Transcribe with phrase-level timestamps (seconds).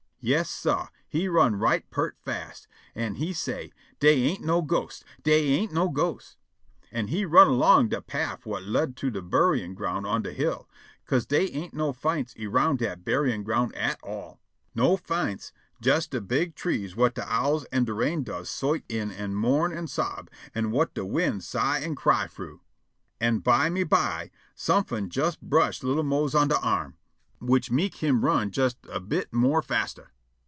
[0.23, 2.67] Yas, sah, he run' right peart fast.
[2.93, 5.03] An' he say': "Dey ain't no ghosts.
[5.23, 6.37] Dey ain't no ghosts."
[6.91, 10.69] An' he run' erlong de paff whut lead' by de buryin' ground on de hill,
[11.07, 14.39] 'ca'se dey ain't no fince eround dat buryin' ground at all.
[14.75, 15.51] No fince;
[15.83, 19.73] jes' de big trees whut de owls an' de rain doves sot in an' mourn
[19.73, 22.61] an' sob, an' whut de wind sigh an' cry frough.
[23.19, 26.95] An byme by somefin' jes' brush' li'l' Mose on de arm,
[27.43, 30.09] which mek' him run jes a bit more faster.